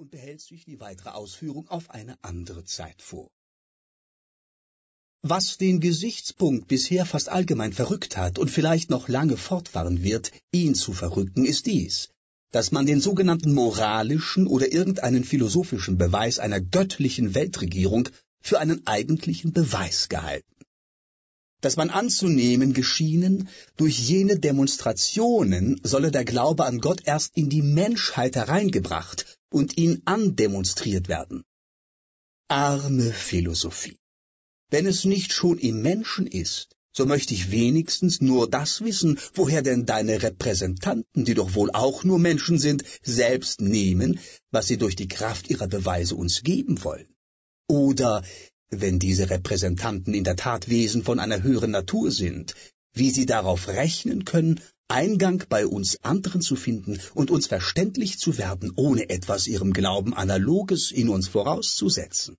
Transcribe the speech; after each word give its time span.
und 0.00 0.10
behält 0.10 0.40
sich 0.40 0.64
die 0.64 0.80
weitere 0.80 1.10
Ausführung 1.10 1.68
auf 1.68 1.90
eine 1.90 2.16
andere 2.24 2.64
Zeit 2.64 3.02
vor. 3.02 3.30
Was 5.20 5.58
den 5.58 5.78
Gesichtspunkt 5.80 6.68
bisher 6.68 7.04
fast 7.04 7.28
allgemein 7.28 7.74
verrückt 7.74 8.16
hat 8.16 8.38
und 8.38 8.50
vielleicht 8.50 8.88
noch 8.88 9.08
lange 9.08 9.36
fortfahren 9.36 10.02
wird, 10.02 10.32
ihn 10.52 10.74
zu 10.74 10.94
verrücken, 10.94 11.44
ist 11.44 11.66
dies, 11.66 12.08
dass 12.50 12.72
man 12.72 12.86
den 12.86 13.02
sogenannten 13.02 13.52
moralischen 13.52 14.46
oder 14.46 14.72
irgendeinen 14.72 15.22
philosophischen 15.22 15.98
Beweis 15.98 16.38
einer 16.38 16.62
göttlichen 16.62 17.34
Weltregierung 17.34 18.08
für 18.40 18.58
einen 18.58 18.86
eigentlichen 18.86 19.52
Beweis 19.52 20.08
gehalten. 20.08 20.59
Dass 21.60 21.76
man 21.76 21.90
anzunehmen 21.90 22.72
geschienen, 22.72 23.48
durch 23.76 23.98
jene 23.98 24.38
Demonstrationen 24.38 25.80
solle 25.82 26.10
der 26.10 26.24
Glaube 26.24 26.64
an 26.64 26.78
Gott 26.80 27.02
erst 27.04 27.36
in 27.36 27.48
die 27.50 27.62
Menschheit 27.62 28.36
hereingebracht 28.36 29.38
und 29.50 29.76
ihn 29.76 30.02
andemonstriert 30.04 31.08
werden. 31.08 31.44
Arme 32.48 33.12
Philosophie. 33.12 33.98
Wenn 34.70 34.86
es 34.86 35.04
nicht 35.04 35.32
schon 35.32 35.58
im 35.58 35.82
Menschen 35.82 36.26
ist, 36.26 36.76
so 36.92 37.06
möchte 37.06 37.34
ich 37.34 37.50
wenigstens 37.50 38.20
nur 38.20 38.50
das 38.50 38.80
wissen, 38.80 39.18
woher 39.34 39.62
denn 39.62 39.86
deine 39.86 40.22
Repräsentanten, 40.22 41.24
die 41.24 41.34
doch 41.34 41.54
wohl 41.54 41.70
auch 41.70 42.02
nur 42.02 42.18
Menschen 42.18 42.58
sind, 42.58 42.82
selbst 43.02 43.60
nehmen, 43.60 44.18
was 44.50 44.66
sie 44.66 44.76
durch 44.76 44.96
die 44.96 45.08
Kraft 45.08 45.50
ihrer 45.50 45.68
Beweise 45.68 46.16
uns 46.16 46.42
geben 46.42 46.82
wollen. 46.82 47.14
Oder, 47.68 48.24
wenn 48.70 48.98
diese 48.98 49.30
Repräsentanten 49.30 50.14
in 50.14 50.24
der 50.24 50.36
Tat 50.36 50.68
Wesen 50.68 51.02
von 51.02 51.18
einer 51.18 51.42
höheren 51.42 51.72
Natur 51.72 52.10
sind, 52.10 52.54
wie 52.92 53.10
sie 53.10 53.26
darauf 53.26 53.68
rechnen 53.68 54.24
können, 54.24 54.60
Eingang 54.88 55.44
bei 55.48 55.66
uns 55.66 56.02
anderen 56.02 56.40
zu 56.40 56.56
finden 56.56 56.98
und 57.14 57.30
uns 57.30 57.46
verständlich 57.46 58.18
zu 58.18 58.38
werden, 58.38 58.72
ohne 58.74 59.08
etwas 59.08 59.46
ihrem 59.46 59.72
Glauben 59.72 60.14
Analoges 60.14 60.90
in 60.90 61.08
uns 61.08 61.28
vorauszusetzen. 61.28 62.36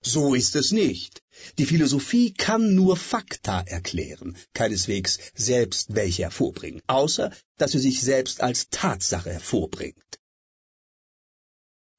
So 0.00 0.34
ist 0.34 0.54
es 0.54 0.70
nicht. 0.70 1.22
Die 1.58 1.66
Philosophie 1.66 2.32
kann 2.32 2.76
nur 2.76 2.96
Fakta 2.96 3.60
erklären, 3.60 4.36
keineswegs 4.54 5.18
selbst 5.34 5.96
welche 5.96 6.22
hervorbringen, 6.22 6.80
außer 6.86 7.32
dass 7.56 7.72
sie 7.72 7.80
sich 7.80 8.02
selbst 8.02 8.40
als 8.40 8.68
Tatsache 8.70 9.32
hervorbringt. 9.32 10.20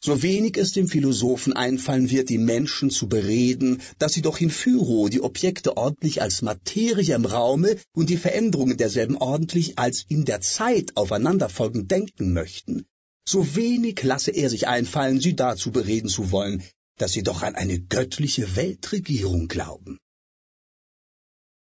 So 0.00 0.22
wenig 0.22 0.56
es 0.56 0.72
dem 0.72 0.86
Philosophen 0.86 1.52
einfallen 1.52 2.08
wird, 2.08 2.28
die 2.28 2.38
Menschen 2.38 2.90
zu 2.90 3.08
bereden, 3.08 3.82
dass 3.98 4.12
sie 4.12 4.22
doch 4.22 4.40
in 4.40 4.50
Füro 4.50 5.08
die 5.08 5.20
Objekte 5.20 5.76
ordentlich 5.76 6.22
als 6.22 6.40
Materie 6.42 7.14
im 7.16 7.24
Raume 7.24 7.76
und 7.92 8.08
die 8.08 8.16
Veränderungen 8.16 8.76
derselben 8.76 9.16
ordentlich 9.16 9.78
als 9.78 10.04
in 10.08 10.24
der 10.24 10.40
Zeit 10.40 10.96
aufeinanderfolgend 10.96 11.90
denken 11.90 12.32
möchten, 12.32 12.86
so 13.28 13.56
wenig 13.56 14.02
lasse 14.04 14.30
er 14.30 14.48
sich 14.50 14.68
einfallen, 14.68 15.20
sie 15.20 15.34
dazu 15.34 15.72
bereden 15.72 16.08
zu 16.08 16.30
wollen, 16.30 16.62
dass 16.96 17.12
sie 17.12 17.22
doch 17.22 17.42
an 17.42 17.56
eine 17.56 17.80
göttliche 17.80 18.56
Weltregierung 18.56 19.48
glauben. 19.48 19.98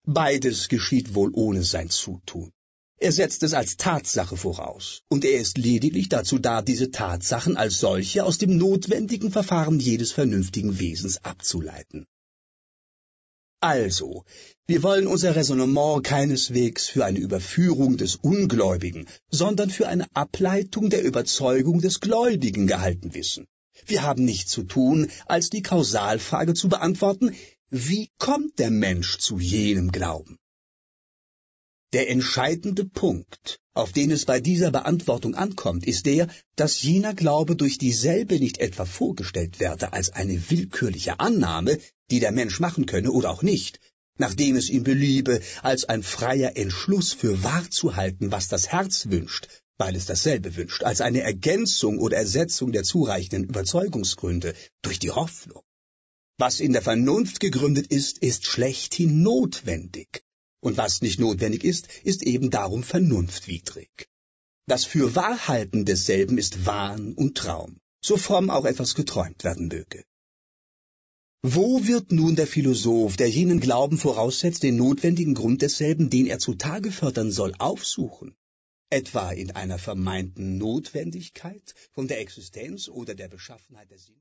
Beides 0.06 0.70
geschieht 0.70 1.16
wohl 1.16 1.32
ohne 1.34 1.64
sein 1.64 1.90
Zutun. 1.90 2.52
Er 3.02 3.14
setzt 3.14 3.44
es 3.44 3.54
als 3.54 3.78
Tatsache 3.78 4.36
voraus, 4.36 5.04
und 5.08 5.24
er 5.24 5.40
ist 5.40 5.58
lediglich 5.58 6.10
dazu 6.10 6.38
da, 6.38 6.62
diese 6.62 6.92
Tatsachen 6.92 7.56
als 7.56 7.80
solche 7.80 8.26
aus 8.26 8.38
dem 8.38 8.58
notwendigen 8.58 9.32
Verfahren 9.32 9.80
jedes 9.80 10.12
vernünftigen 10.12 10.80
Wesens 10.80 11.24
abzuleiten. 11.24 12.06
Also, 13.62 14.26
wir 14.68 14.84
wollen 14.84 15.08
unser 15.08 15.34
Raisonnement 15.34 16.04
keineswegs 16.04 16.88
für 16.88 17.06
eine 17.06 17.20
Überführung 17.20 17.96
des 17.96 18.18
Ungläubigen, 18.18 19.08
sondern 19.30 19.70
für 19.70 19.88
eine 19.88 20.08
Ableitung 20.14 20.90
der 20.90 21.04
Überzeugung 21.04 21.80
des 21.80 22.02
Gläubigen 22.02 22.68
gehalten 22.68 23.14
wissen. 23.14 23.48
Wir 23.86 24.04
haben 24.04 24.26
nichts 24.26 24.52
zu 24.52 24.64
tun, 24.64 25.10
als 25.26 25.50
die 25.50 25.62
Kausalfrage 25.62 26.54
zu 26.54 26.68
beantworten, 26.68 27.34
wie 27.70 28.10
kommt 28.18 28.60
der 28.60 28.72
Mensch 28.72 29.20
zu 29.20 29.40
jenem 29.40 29.92
Glauben? 29.92 30.38
Der 31.92 32.08
entscheidende 32.08 32.86
Punkt, 32.86 33.60
auf 33.74 33.94
den 33.94 34.12
es 34.12 34.26
bei 34.26 34.40
dieser 34.40 34.70
Beantwortung 34.70 35.34
ankommt, 35.34 35.88
ist 35.88 36.06
der, 36.06 36.28
dass 36.56 36.84
jener 36.84 37.16
Glaube 37.16 37.56
durch 37.56 37.80
dieselbe 37.80 38.38
nicht 38.38 38.60
etwa 38.60 38.86
vorgestellt 38.86 39.60
werde 39.60 39.92
als 39.92 40.12
eine 40.12 40.52
willkürliche 40.52 41.20
Annahme, 41.20 41.80
die 42.12 42.20
der 42.20 42.32
Mensch 42.32 42.60
machen 42.60 42.86
könne 42.86 43.12
oder 43.12 43.32
auch 43.32 43.42
nicht, 43.42 43.80
nachdem 44.20 44.56
es 44.56 44.70
ihm 44.70 44.84
beliebe, 44.84 45.42
als 45.64 45.86
ein 45.86 46.04
freier 46.04 46.56
Entschluss 46.58 47.14
für 47.14 47.44
wahr 47.44 47.68
zu 47.72 47.96
halten, 47.96 48.32
was 48.32 48.50
das 48.50 48.68
Herz 48.68 49.08
wünscht, 49.10 49.48
weil 49.80 49.96
es 49.96 50.06
dasselbe 50.06 50.56
wünscht, 50.56 50.84
als 50.84 51.02
eine 51.02 51.22
Ergänzung 51.22 51.98
oder 51.98 52.18
Ersetzung 52.18 52.72
der 52.72 52.84
zureichenden 52.84 53.46
Überzeugungsgründe 53.46 54.54
durch 54.84 55.00
die 55.00 55.12
Hoffnung. 55.12 55.64
Was 56.38 56.60
in 56.60 56.74
der 56.74 56.84
Vernunft 56.84 57.40
gegründet 57.40 57.88
ist, 57.88 58.20
ist 58.20 58.46
schlechthin 58.46 59.24
notwendig, 59.24 60.24
und 60.62 60.78
was 60.78 61.02
nicht 61.02 61.20
notwendig 61.20 61.64
ist, 61.64 61.88
ist 62.04 62.24
eben 62.24 62.50
darum 62.50 62.84
vernunftwidrig. 62.84 64.10
Das 64.68 64.86
Fürwahrhalten 64.86 65.86
desselben 65.86 66.38
ist 66.38 66.66
Wahn 66.66 67.14
und 67.14 67.38
Traum, 67.38 67.80
so 68.02 68.18
fromm 68.18 68.50
auch 68.50 68.66
etwas 68.66 68.96
geträumt 68.96 69.44
werden 69.44 69.68
möge. 69.68 70.04
Wo 71.42 71.88
wird 71.88 72.12
nun 72.12 72.36
der 72.36 72.48
Philosoph, 72.48 73.16
der 73.16 73.30
jenen 73.30 73.62
Glauben 73.62 73.98
voraussetzt, 73.98 74.64
den 74.64 74.76
notwendigen 74.76 75.36
Grund 75.36 75.62
desselben, 75.62 76.10
den 76.10 76.28
er 76.28 76.40
zutage 76.40 76.92
fördern 76.92 77.32
soll, 77.32 77.54
aufsuchen? 77.58 78.36
etwa 78.90 79.32
in 79.32 79.52
einer 79.52 79.78
vermeinten 79.78 80.58
Notwendigkeit 80.58 81.76
von 81.92 82.08
der 82.08 82.20
Existenz 82.22 82.90
oder 82.90 83.14
der 83.14 83.28
Beschaffenheit 83.28 83.92
der 83.92 84.00
Sinn 84.00 84.18